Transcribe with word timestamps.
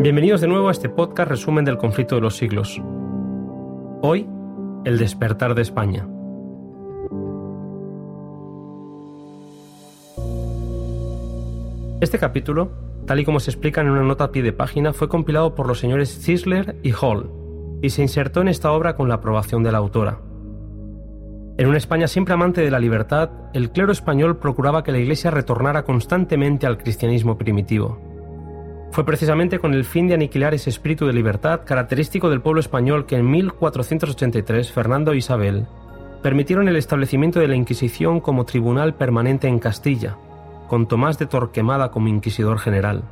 Bienvenidos 0.00 0.40
de 0.40 0.46
nuevo 0.46 0.68
a 0.68 0.70
este 0.70 0.88
podcast 0.88 1.28
resumen 1.28 1.64
del 1.64 1.76
conflicto 1.76 2.14
de 2.14 2.20
los 2.20 2.36
siglos. 2.36 2.80
Hoy, 4.00 4.28
el 4.84 4.96
despertar 4.96 5.56
de 5.56 5.62
España. 5.62 6.08
Este 12.00 12.16
capítulo, 12.16 12.70
tal 13.06 13.18
y 13.18 13.24
como 13.24 13.40
se 13.40 13.50
explica 13.50 13.80
en 13.80 13.90
una 13.90 14.04
nota 14.04 14.22
a 14.22 14.30
pie 14.30 14.44
de 14.44 14.52
página, 14.52 14.92
fue 14.92 15.08
compilado 15.08 15.56
por 15.56 15.66
los 15.66 15.80
señores 15.80 16.16
Zisler 16.22 16.76
y 16.84 16.92
Hall 16.92 17.32
y 17.82 17.90
se 17.90 18.02
insertó 18.02 18.40
en 18.40 18.46
esta 18.46 18.70
obra 18.70 18.94
con 18.94 19.08
la 19.08 19.16
aprobación 19.16 19.64
de 19.64 19.72
la 19.72 19.78
autora. 19.78 20.20
En 21.58 21.66
una 21.66 21.76
España 21.76 22.06
siempre 22.06 22.34
amante 22.34 22.60
de 22.60 22.70
la 22.70 22.78
libertad, 22.78 23.30
el 23.52 23.72
clero 23.72 23.90
español 23.90 24.38
procuraba 24.38 24.84
que 24.84 24.92
la 24.92 24.98
Iglesia 24.98 25.32
retornara 25.32 25.82
constantemente 25.82 26.68
al 26.68 26.78
cristianismo 26.78 27.36
primitivo. 27.36 28.07
Fue 28.90 29.04
precisamente 29.04 29.58
con 29.58 29.74
el 29.74 29.84
fin 29.84 30.08
de 30.08 30.14
aniquilar 30.14 30.54
ese 30.54 30.70
espíritu 30.70 31.06
de 31.06 31.12
libertad 31.12 31.60
característico 31.64 32.30
del 32.30 32.40
pueblo 32.40 32.60
español 32.60 33.06
que 33.06 33.16
en 33.16 33.30
1483 33.30 34.72
Fernando 34.72 35.12
e 35.12 35.18
Isabel 35.18 35.66
permitieron 36.22 36.68
el 36.68 36.76
establecimiento 36.76 37.38
de 37.38 37.48
la 37.48 37.54
Inquisición 37.54 38.20
como 38.20 38.44
tribunal 38.44 38.94
permanente 38.94 39.46
en 39.46 39.58
Castilla, 39.58 40.16
con 40.66 40.88
Tomás 40.88 41.18
de 41.18 41.26
Torquemada 41.26 41.90
como 41.90 42.08
inquisidor 42.08 42.58
general. 42.58 43.04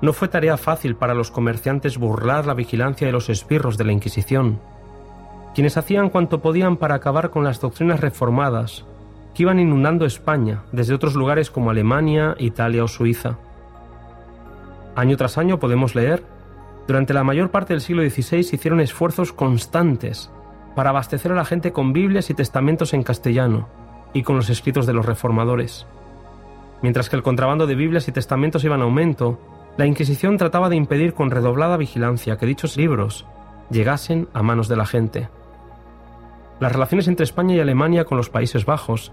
No 0.00 0.12
fue 0.12 0.28
tarea 0.28 0.56
fácil 0.56 0.94
para 0.94 1.14
los 1.14 1.30
comerciantes 1.30 1.98
burlar 1.98 2.46
la 2.46 2.54
vigilancia 2.54 3.06
de 3.06 3.12
los 3.12 3.28
esbirros 3.28 3.76
de 3.76 3.84
la 3.84 3.92
Inquisición, 3.92 4.60
quienes 5.54 5.76
hacían 5.76 6.10
cuanto 6.10 6.40
podían 6.40 6.76
para 6.76 6.94
acabar 6.94 7.30
con 7.30 7.44
las 7.44 7.60
doctrinas 7.60 8.00
reformadas 8.00 8.84
que 9.34 9.42
iban 9.42 9.58
inundando 9.58 10.06
España 10.06 10.62
desde 10.72 10.94
otros 10.94 11.14
lugares 11.14 11.50
como 11.50 11.70
Alemania, 11.70 12.34
Italia 12.38 12.84
o 12.84 12.88
Suiza. 12.88 13.38
Año 14.96 15.16
tras 15.16 15.38
año 15.38 15.58
podemos 15.58 15.94
leer, 15.94 16.24
durante 16.86 17.14
la 17.14 17.24
mayor 17.24 17.50
parte 17.50 17.72
del 17.72 17.80
siglo 17.80 18.02
XVI 18.02 18.38
hicieron 18.38 18.80
esfuerzos 18.80 19.32
constantes 19.32 20.30
para 20.74 20.90
abastecer 20.90 21.32
a 21.32 21.36
la 21.36 21.44
gente 21.44 21.72
con 21.72 21.92
Biblias 21.92 22.30
y 22.30 22.34
testamentos 22.34 22.94
en 22.94 23.02
castellano 23.02 23.68
y 24.12 24.22
con 24.22 24.36
los 24.36 24.50
escritos 24.50 24.86
de 24.86 24.92
los 24.92 25.06
reformadores. 25.06 25.86
Mientras 26.82 27.08
que 27.08 27.16
el 27.16 27.22
contrabando 27.22 27.66
de 27.66 27.74
Biblias 27.74 28.08
y 28.08 28.12
testamentos 28.12 28.64
iba 28.64 28.74
en 28.74 28.82
aumento, 28.82 29.38
la 29.76 29.86
Inquisición 29.86 30.36
trataba 30.36 30.68
de 30.68 30.76
impedir 30.76 31.14
con 31.14 31.30
redoblada 31.30 31.76
vigilancia 31.76 32.36
que 32.36 32.46
dichos 32.46 32.76
libros 32.76 33.26
llegasen 33.70 34.28
a 34.32 34.42
manos 34.42 34.68
de 34.68 34.76
la 34.76 34.86
gente. 34.86 35.28
Las 36.58 36.72
relaciones 36.72 37.08
entre 37.08 37.24
España 37.24 37.54
y 37.54 37.60
Alemania 37.60 38.04
con 38.04 38.18
los 38.18 38.30
Países 38.30 38.66
Bajos 38.66 39.12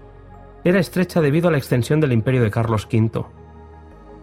era 0.64 0.80
estrecha 0.80 1.20
debido 1.20 1.48
a 1.48 1.52
la 1.52 1.58
extensión 1.58 2.00
del 2.00 2.12
imperio 2.12 2.42
de 2.42 2.50
Carlos 2.50 2.88
V. 2.92 3.24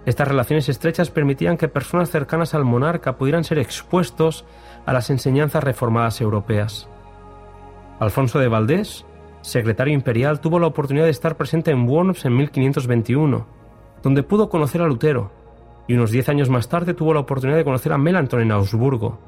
Estas 0.05 0.27
relaciones 0.27 0.69
estrechas 0.69 1.09
permitían 1.09 1.57
que 1.57 1.67
personas 1.67 2.11
cercanas 2.11 2.53
al 2.53 2.63
monarca 2.63 3.17
pudieran 3.17 3.43
ser 3.43 3.59
expuestos 3.59 4.45
a 4.85 4.93
las 4.93 5.09
enseñanzas 5.09 5.63
reformadas 5.63 6.21
europeas. 6.21 6.87
Alfonso 7.99 8.39
de 8.39 8.47
Valdés, 8.47 9.05
secretario 9.41 9.93
imperial, 9.93 10.39
tuvo 10.39 10.59
la 10.59 10.67
oportunidad 10.67 11.05
de 11.05 11.11
estar 11.11 11.37
presente 11.37 11.71
en 11.71 11.87
Worms 11.87 12.25
en 12.25 12.35
1521, 12.35 13.47
donde 14.03 14.23
pudo 14.23 14.49
conocer 14.49 14.81
a 14.81 14.87
Lutero, 14.87 15.31
y 15.87 15.93
unos 15.93 16.11
diez 16.11 16.29
años 16.29 16.49
más 16.49 16.69
tarde 16.69 16.93
tuvo 16.93 17.13
la 17.13 17.21
oportunidad 17.21 17.57
de 17.57 17.63
conocer 17.63 17.93
a 17.93 17.97
Melanchthon 17.97 18.41
en 18.41 18.51
Augsburgo, 18.51 19.19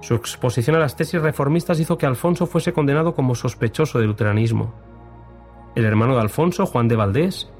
su 0.00 0.14
exposición 0.14 0.76
a 0.76 0.78
las 0.78 0.96
tesis 0.96 1.20
reformistas 1.20 1.80
hizo 1.80 1.98
que 1.98 2.06
Alfonso 2.06 2.46
fuese 2.46 2.72
condenado 2.72 3.14
como 3.14 3.34
sospechoso 3.34 3.98
del 3.98 4.08
luteranismo. 4.08 4.72
El 5.74 5.84
hermano 5.84 6.14
de 6.14 6.20
Alfonso, 6.20 6.66
Juan 6.66 6.88
de 6.88 6.96
Valdés, 6.96 7.50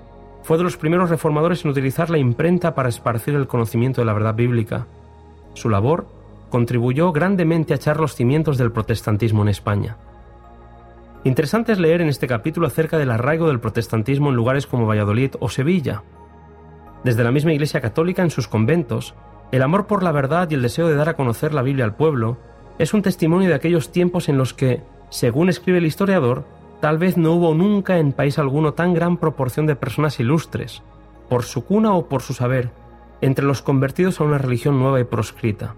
fue 0.42 0.56
de 0.56 0.64
los 0.64 0.76
primeros 0.76 1.10
reformadores 1.10 1.64
en 1.64 1.70
utilizar 1.70 2.10
la 2.10 2.18
imprenta 2.18 2.74
para 2.74 2.88
esparcir 2.88 3.34
el 3.34 3.46
conocimiento 3.46 4.00
de 4.00 4.06
la 4.06 4.12
verdad 4.12 4.34
bíblica. 4.34 4.86
Su 5.54 5.68
labor 5.68 6.06
contribuyó 6.50 7.12
grandemente 7.12 7.72
a 7.72 7.76
echar 7.76 8.00
los 8.00 8.14
cimientos 8.14 8.58
del 8.58 8.72
protestantismo 8.72 9.42
en 9.42 9.48
España. 9.48 9.96
Interesante 11.24 11.72
es 11.72 11.78
leer 11.78 12.00
en 12.00 12.08
este 12.08 12.26
capítulo 12.26 12.66
acerca 12.66 12.96
del 12.96 13.10
arraigo 13.10 13.48
del 13.48 13.60
protestantismo 13.60 14.30
en 14.30 14.36
lugares 14.36 14.66
como 14.66 14.86
Valladolid 14.86 15.32
o 15.40 15.48
Sevilla. 15.48 16.02
Desde 17.04 17.24
la 17.24 17.32
misma 17.32 17.52
Iglesia 17.52 17.80
Católica 17.80 18.22
en 18.22 18.30
sus 18.30 18.48
conventos 18.48 19.14
el 19.50 19.62
amor 19.62 19.86
por 19.86 20.02
la 20.02 20.12
verdad 20.12 20.50
y 20.50 20.54
el 20.54 20.62
deseo 20.62 20.88
de 20.88 20.94
dar 20.94 21.08
a 21.08 21.16
conocer 21.16 21.54
la 21.54 21.62
Biblia 21.62 21.86
al 21.86 21.96
pueblo 21.96 22.36
es 22.78 22.92
un 22.92 23.02
testimonio 23.02 23.48
de 23.48 23.54
aquellos 23.54 23.90
tiempos 23.90 24.28
en 24.28 24.36
los 24.36 24.52
que, 24.52 24.82
según 25.08 25.48
escribe 25.48 25.78
el 25.78 25.86
historiador, 25.86 26.44
tal 26.80 26.98
vez 26.98 27.16
no 27.16 27.32
hubo 27.32 27.54
nunca 27.54 27.98
en 27.98 28.12
país 28.12 28.38
alguno 28.38 28.74
tan 28.74 28.94
gran 28.94 29.16
proporción 29.16 29.66
de 29.66 29.76
personas 29.76 30.20
ilustres, 30.20 30.82
por 31.28 31.42
su 31.44 31.64
cuna 31.64 31.92
o 31.94 32.08
por 32.08 32.22
su 32.22 32.34
saber, 32.34 32.70
entre 33.20 33.44
los 33.44 33.62
convertidos 33.62 34.20
a 34.20 34.24
una 34.24 34.38
religión 34.38 34.78
nueva 34.78 35.00
y 35.00 35.04
proscrita. 35.04 35.74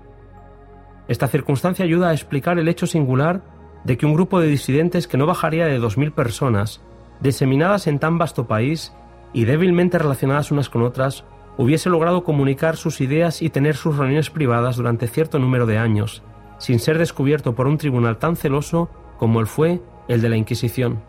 Esta 1.09 1.27
circunstancia 1.27 1.85
ayuda 1.85 2.11
a 2.11 2.13
explicar 2.13 2.59
el 2.59 2.69
hecho 2.69 2.87
singular 2.87 3.43
de 3.85 3.97
que 3.97 4.07
un 4.07 4.15
grupo 4.15 4.41
de 4.41 4.47
disidentes 4.47 5.09
que 5.09 5.17
no 5.17 5.27
bajaría 5.27 5.67
de 5.67 5.79
dos 5.79 5.97
mil 5.97 6.13
personas, 6.13 6.81
diseminadas 7.21 7.87
en 7.87 7.99
tan 7.99 8.19
vasto 8.19 8.47
país 8.47 8.93
y 9.33 9.45
débilmente 9.45 9.99
relacionadas 9.99 10.51
unas 10.53 10.69
con 10.69 10.83
otras, 10.83 11.25
hubiese 11.57 11.91
logrado 11.91 12.25
comunicar 12.25 12.77
sus 12.77 13.01
ideas 13.01 13.43
y 13.43 13.51
tener 13.51 13.77
sus 13.77 13.97
reuniones 13.97 14.31
privadas 14.31 14.77
durante 14.77 15.09
cierto 15.09 15.39
número 15.39 15.67
de 15.67 15.79
años, 15.79 16.23
sin 16.59 16.79
ser 16.79 16.99
descubierto 16.99 17.55
por 17.55 17.67
un 17.67 17.79
tribunal 17.79 18.19
tan 18.19 18.37
celoso 18.37 18.89
como 19.19 19.41
el 19.41 19.47
fue 19.47 19.81
el 20.15 20.21
de 20.21 20.29
la 20.29 20.37
Inquisición. 20.37 21.03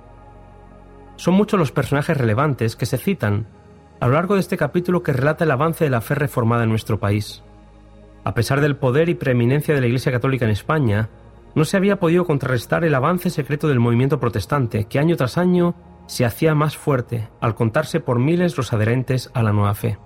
Son 1.15 1.33
muchos 1.33 1.59
los 1.59 1.71
personajes 1.71 2.15
relevantes 2.17 2.75
que 2.75 2.85
se 2.85 2.97
citan 2.97 3.47
a 3.99 4.07
lo 4.07 4.13
largo 4.13 4.35
de 4.35 4.39
este 4.39 4.57
capítulo 4.57 5.03
que 5.03 5.13
relata 5.13 5.43
el 5.43 5.51
avance 5.51 5.83
de 5.83 5.89
la 5.89 6.01
fe 6.01 6.15
reformada 6.15 6.63
en 6.63 6.69
nuestro 6.69 6.99
país. 6.99 7.43
A 8.23 8.33
pesar 8.33 8.61
del 8.61 8.75
poder 8.75 9.09
y 9.09 9.15
preeminencia 9.15 9.73
de 9.73 9.81
la 9.81 9.87
Iglesia 9.87 10.11
Católica 10.11 10.45
en 10.45 10.51
España, 10.51 11.09
no 11.55 11.65
se 11.65 11.77
había 11.77 11.99
podido 11.99 12.25
contrarrestar 12.25 12.83
el 12.85 12.95
avance 12.95 13.29
secreto 13.29 13.67
del 13.67 13.79
movimiento 13.79 14.19
protestante, 14.19 14.85
que 14.85 14.99
año 14.99 15.15
tras 15.17 15.37
año 15.37 15.75
se 16.07 16.25
hacía 16.25 16.55
más 16.55 16.77
fuerte 16.77 17.27
al 17.39 17.55
contarse 17.55 17.99
por 17.99 18.19
miles 18.19 18.55
los 18.57 18.71
adherentes 18.73 19.31
a 19.33 19.43
la 19.43 19.51
nueva 19.51 19.73
fe. 19.73 19.97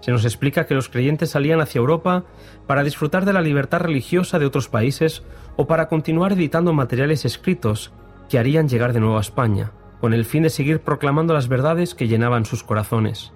Se 0.00 0.10
nos 0.10 0.24
explica 0.24 0.66
que 0.66 0.74
los 0.74 0.88
creyentes 0.88 1.30
salían 1.30 1.60
hacia 1.60 1.78
Europa 1.78 2.24
para 2.66 2.84
disfrutar 2.84 3.24
de 3.24 3.32
la 3.32 3.40
libertad 3.40 3.80
religiosa 3.80 4.38
de 4.38 4.46
otros 4.46 4.68
países 4.68 5.22
o 5.56 5.66
para 5.66 5.88
continuar 5.88 6.32
editando 6.32 6.72
materiales 6.72 7.24
escritos 7.24 7.92
que 8.28 8.38
harían 8.38 8.68
llegar 8.68 8.92
de 8.92 9.00
nuevo 9.00 9.18
a 9.18 9.22
España, 9.22 9.72
con 10.00 10.12
el 10.14 10.24
fin 10.24 10.42
de 10.42 10.50
seguir 10.50 10.80
proclamando 10.80 11.34
las 11.34 11.48
verdades 11.48 11.94
que 11.94 12.08
llenaban 12.08 12.44
sus 12.44 12.62
corazones. 12.62 13.32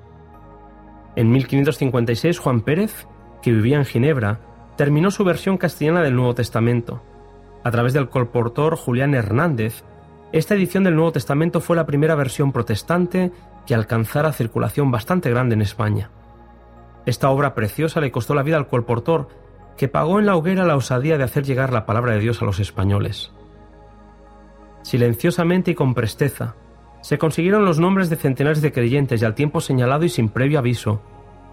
En 1.16 1.30
1556 1.30 2.38
Juan 2.38 2.60
Pérez, 2.60 3.06
que 3.42 3.52
vivía 3.52 3.78
en 3.78 3.84
Ginebra, 3.84 4.40
terminó 4.76 5.10
su 5.10 5.24
versión 5.24 5.58
castellana 5.58 6.02
del 6.02 6.14
Nuevo 6.14 6.34
Testamento. 6.34 7.02
A 7.64 7.70
través 7.70 7.92
del 7.92 8.08
colportor 8.08 8.76
Julián 8.76 9.14
Hernández, 9.14 9.82
esta 10.32 10.54
edición 10.54 10.84
del 10.84 10.94
Nuevo 10.94 11.12
Testamento 11.12 11.60
fue 11.60 11.76
la 11.76 11.86
primera 11.86 12.14
versión 12.14 12.52
protestante 12.52 13.32
que 13.66 13.74
alcanzara 13.74 14.32
circulación 14.32 14.90
bastante 14.90 15.30
grande 15.30 15.54
en 15.54 15.62
España. 15.62 16.10
Esta 17.06 17.30
obra 17.30 17.54
preciosa 17.54 18.00
le 18.00 18.10
costó 18.10 18.34
la 18.34 18.42
vida 18.42 18.56
al 18.56 18.68
colportor, 18.68 19.28
que 19.76 19.88
pagó 19.88 20.18
en 20.18 20.26
la 20.26 20.36
hoguera 20.36 20.66
la 20.66 20.76
osadía 20.76 21.16
de 21.16 21.24
hacer 21.24 21.44
llegar 21.44 21.72
la 21.72 21.86
palabra 21.86 22.12
de 22.12 22.20
Dios 22.20 22.42
a 22.42 22.44
los 22.44 22.60
españoles. 22.60 23.32
Silenciosamente 24.82 25.70
y 25.70 25.74
con 25.74 25.94
presteza, 25.94 26.54
se 27.00 27.16
consiguieron 27.16 27.64
los 27.64 27.80
nombres 27.80 28.10
de 28.10 28.16
centenares 28.16 28.60
de 28.60 28.72
creyentes 28.72 29.22
y 29.22 29.24
al 29.24 29.34
tiempo 29.34 29.60
señalado 29.60 30.04
y 30.04 30.10
sin 30.10 30.28
previo 30.28 30.58
aviso, 30.58 31.00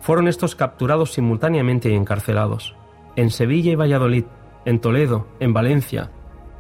fueron 0.01 0.27
estos 0.27 0.55
capturados 0.55 1.13
simultáneamente 1.13 1.89
y 1.89 1.95
encarcelados, 1.95 2.75
en 3.15 3.29
Sevilla 3.29 3.71
y 3.71 3.75
Valladolid, 3.75 4.25
en 4.65 4.79
Toledo, 4.79 5.27
en 5.39 5.53
Valencia, 5.53 6.11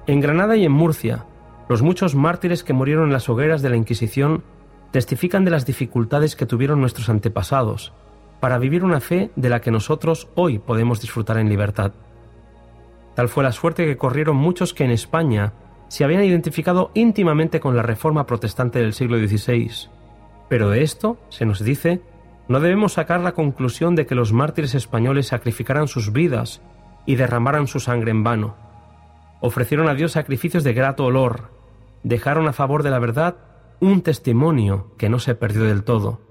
en 0.07 0.21
Granada 0.21 0.55
y 0.55 0.63
en 0.63 0.71
Murcia, 0.71 1.25
los 1.67 1.81
muchos 1.81 2.15
mártires 2.15 2.63
que 2.63 2.71
murieron 2.71 3.07
en 3.07 3.13
las 3.13 3.27
hogueras 3.27 3.61
de 3.61 3.69
la 3.69 3.75
Inquisición 3.75 4.43
testifican 4.91 5.43
de 5.43 5.51
las 5.51 5.65
dificultades 5.65 6.37
que 6.37 6.45
tuvieron 6.45 6.79
nuestros 6.79 7.09
antepasados 7.09 7.93
para 8.39 8.57
vivir 8.57 8.83
una 8.83 8.99
fe 8.99 9.31
de 9.35 9.49
la 9.49 9.61
que 9.61 9.71
nosotros 9.71 10.29
hoy 10.35 10.59
podemos 10.59 11.01
disfrutar 11.01 11.37
en 11.37 11.49
libertad. 11.49 11.93
Tal 13.15 13.29
fue 13.29 13.43
la 13.43 13.51
suerte 13.51 13.85
que 13.85 13.97
corrieron 13.97 14.35
muchos 14.35 14.73
que 14.73 14.83
en 14.83 14.91
España 14.91 15.53
se 15.87 16.03
habían 16.03 16.23
identificado 16.23 16.91
íntimamente 16.93 17.59
con 17.59 17.75
la 17.75 17.81
reforma 17.81 18.25
protestante 18.25 18.79
del 18.79 18.93
siglo 18.93 19.17
XVI. 19.17 19.89
Pero 20.49 20.69
de 20.69 20.83
esto, 20.83 21.17
se 21.29 21.45
nos 21.45 21.63
dice, 21.63 22.01
no 22.47 22.59
debemos 22.59 22.93
sacar 22.93 23.21
la 23.21 23.33
conclusión 23.33 23.95
de 23.95 24.05
que 24.05 24.15
los 24.15 24.33
mártires 24.33 24.75
españoles 24.75 25.27
sacrificaran 25.27 25.87
sus 25.87 26.11
vidas 26.13 26.61
y 27.05 27.15
derramaran 27.15 27.67
su 27.67 27.79
sangre 27.79 28.11
en 28.11 28.23
vano. 28.23 28.55
Ofrecieron 29.41 29.87
a 29.87 29.93
Dios 29.93 30.13
sacrificios 30.13 30.63
de 30.63 30.73
grato 30.73 31.05
olor, 31.05 31.51
dejaron 32.03 32.47
a 32.47 32.53
favor 32.53 32.83
de 32.83 32.91
la 32.91 32.99
verdad 32.99 33.37
un 33.79 34.01
testimonio 34.01 34.91
que 34.97 35.09
no 35.09 35.19
se 35.19 35.35
perdió 35.35 35.63
del 35.63 35.83
todo 35.83 36.21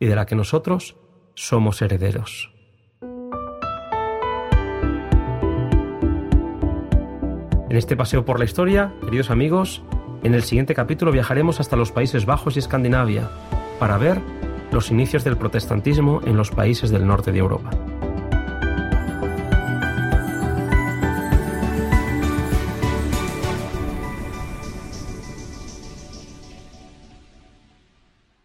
y 0.00 0.06
de 0.06 0.16
la 0.16 0.26
que 0.26 0.36
nosotros 0.36 0.96
somos 1.38 1.80
herederos. 1.82 2.50
En 7.70 7.76
este 7.76 7.96
paseo 7.96 8.24
por 8.24 8.38
la 8.38 8.44
historia, 8.44 8.92
queridos 9.04 9.30
amigos, 9.30 9.82
en 10.24 10.34
el 10.34 10.42
siguiente 10.42 10.74
capítulo 10.74 11.12
viajaremos 11.12 11.60
hasta 11.60 11.76
los 11.76 11.92
Países 11.92 12.26
Bajos 12.26 12.56
y 12.56 12.58
Escandinavia 12.58 13.30
para 13.78 13.98
ver 13.98 14.20
los 14.72 14.90
inicios 14.90 15.22
del 15.22 15.36
protestantismo 15.36 16.20
en 16.24 16.36
los 16.36 16.50
países 16.50 16.90
del 16.90 17.06
norte 17.06 17.30
de 17.30 17.38
Europa. 17.38 17.70